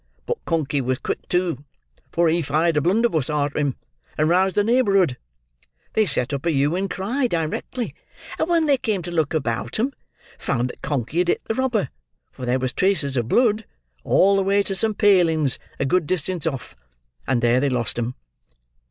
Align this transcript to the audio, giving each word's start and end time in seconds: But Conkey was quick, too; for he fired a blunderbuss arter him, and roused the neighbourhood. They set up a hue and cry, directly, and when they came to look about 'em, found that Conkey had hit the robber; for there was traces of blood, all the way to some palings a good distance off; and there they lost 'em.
But 0.25 0.43
Conkey 0.45 0.81
was 0.81 0.97
quick, 0.97 1.29
too; 1.29 1.63
for 2.11 2.27
he 2.27 2.41
fired 2.41 2.75
a 2.75 2.81
blunderbuss 2.81 3.29
arter 3.29 3.59
him, 3.59 3.75
and 4.17 4.27
roused 4.27 4.55
the 4.57 4.63
neighbourhood. 4.63 5.15
They 5.93 6.07
set 6.07 6.33
up 6.33 6.43
a 6.47 6.49
hue 6.49 6.75
and 6.75 6.89
cry, 6.89 7.27
directly, 7.27 7.93
and 8.39 8.49
when 8.49 8.65
they 8.65 8.77
came 8.77 9.03
to 9.03 9.11
look 9.11 9.35
about 9.35 9.79
'em, 9.79 9.93
found 10.39 10.71
that 10.71 10.81
Conkey 10.81 11.19
had 11.19 11.27
hit 11.27 11.43
the 11.45 11.53
robber; 11.53 11.89
for 12.31 12.47
there 12.47 12.57
was 12.57 12.73
traces 12.73 13.15
of 13.15 13.27
blood, 13.27 13.63
all 14.03 14.37
the 14.37 14.41
way 14.43 14.63
to 14.63 14.73
some 14.73 14.95
palings 14.95 15.59
a 15.79 15.85
good 15.85 16.07
distance 16.07 16.47
off; 16.47 16.75
and 17.27 17.43
there 17.43 17.59
they 17.59 17.69
lost 17.69 17.99
'em. 17.99 18.15